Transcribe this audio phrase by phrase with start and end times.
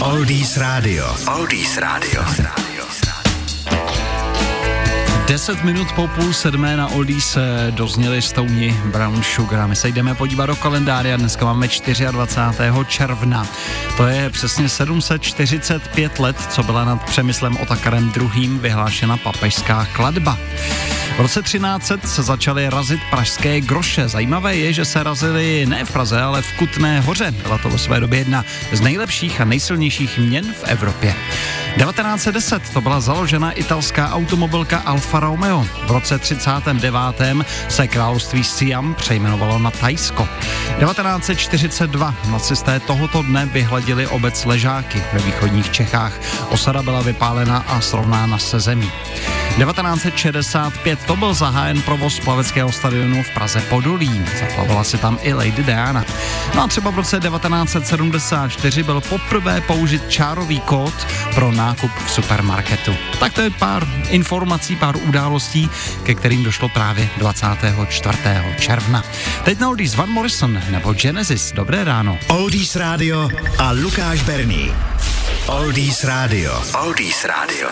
[0.00, 1.04] Oldies Radio.
[1.28, 2.24] Oldies Radio.
[5.26, 7.38] 10 minut po půl sedmé na Oldies
[7.70, 9.68] dozněli Stouni Brown Sugar.
[9.68, 11.68] My se jdeme podívat do kalendáře dneska máme
[12.10, 12.70] 24.
[12.88, 13.46] června.
[13.96, 18.48] To je přesně 745 let, co byla nad Přemyslem Otakarem II.
[18.48, 20.38] vyhlášena papežská kladba.
[21.16, 24.08] V roce 1300 se začaly razit pražské groše.
[24.08, 27.30] Zajímavé je, že se razily ne v Praze, ale v Kutné hoře.
[27.30, 31.14] Byla to ve své době jedna z nejlepších a nejsilnějších měn v Evropě.
[31.76, 35.66] 1910 to byla založena italská automobilka Alfa Romeo.
[35.86, 36.96] V roce 39.
[37.68, 40.28] se království Siam přejmenovalo na Tajsko.
[40.78, 46.12] 1942 nacisté tohoto dne vyhladili obec Ležáky ve východních Čechách.
[46.48, 48.90] Osada byla vypálena a srovnána se zemí.
[49.58, 54.24] 1965 to byl zahájen provoz plaveckého stadionu v Praze Podolí.
[54.40, 56.04] Zaplavala si tam i Lady Diana.
[56.54, 60.94] No a třeba v roce 1974 byl poprvé použit čárový kód
[61.34, 62.94] pro nákup v supermarketu.
[63.20, 65.70] Tak to je pár informací, pár událostí,
[66.02, 68.18] ke kterým došlo právě 24.
[68.58, 69.04] června.
[69.44, 71.52] Teď na Oldies Van Morrison nebo Genesis.
[71.52, 72.18] Dobré ráno.
[72.28, 73.28] Oldies Radio
[73.58, 74.72] a Lukáš Berný.
[75.46, 76.62] Oldies Radio.
[76.74, 77.70] Oldies Radio.